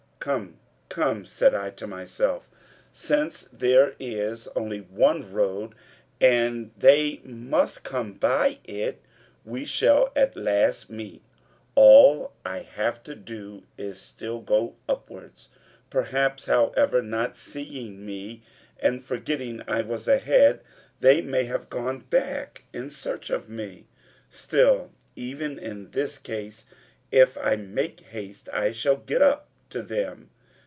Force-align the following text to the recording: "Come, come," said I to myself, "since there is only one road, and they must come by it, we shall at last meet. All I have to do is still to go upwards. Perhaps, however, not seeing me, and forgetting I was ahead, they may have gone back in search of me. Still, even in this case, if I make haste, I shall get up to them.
"Come, 0.21 0.59
come," 0.87 1.25
said 1.25 1.55
I 1.55 1.71
to 1.71 1.87
myself, 1.87 2.47
"since 2.91 3.45
there 3.45 3.95
is 3.99 4.47
only 4.49 4.77
one 4.81 5.33
road, 5.33 5.73
and 6.19 6.69
they 6.77 7.21
must 7.23 7.83
come 7.83 8.13
by 8.13 8.59
it, 8.63 9.01
we 9.43 9.65
shall 9.65 10.11
at 10.15 10.37
last 10.37 10.91
meet. 10.91 11.23
All 11.73 12.33
I 12.45 12.59
have 12.59 13.01
to 13.05 13.15
do 13.15 13.63
is 13.79 13.99
still 13.99 14.41
to 14.41 14.45
go 14.45 14.75
upwards. 14.87 15.49
Perhaps, 15.89 16.45
however, 16.45 17.01
not 17.01 17.35
seeing 17.35 18.05
me, 18.05 18.43
and 18.79 19.03
forgetting 19.03 19.63
I 19.67 19.81
was 19.81 20.07
ahead, 20.07 20.61
they 20.99 21.23
may 21.23 21.45
have 21.45 21.67
gone 21.67 22.01
back 22.01 22.63
in 22.73 22.91
search 22.91 23.31
of 23.31 23.49
me. 23.49 23.87
Still, 24.29 24.91
even 25.15 25.57
in 25.57 25.89
this 25.89 26.19
case, 26.19 26.65
if 27.11 27.39
I 27.39 27.55
make 27.55 28.01
haste, 28.01 28.49
I 28.53 28.71
shall 28.71 28.97
get 28.97 29.23
up 29.23 29.47
to 29.69 29.81
them. 29.81 30.29